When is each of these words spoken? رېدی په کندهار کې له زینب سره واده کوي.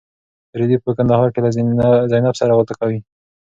رېدی 0.59 0.77
په 0.83 0.89
کندهار 0.97 1.27
کې 1.33 1.39
له 1.45 1.49
زینب 2.13 2.35
سره 2.41 2.51
واده 2.53 2.73
کوي. 2.79 2.99